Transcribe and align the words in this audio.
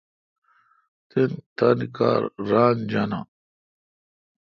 تین 1.09 1.31
تان 1.57 1.79
کار 1.95 2.21
ران 2.49 2.77
جانہ۔ 2.89 3.19